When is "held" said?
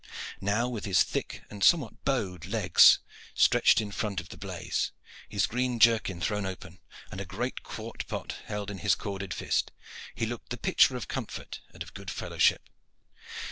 8.45-8.71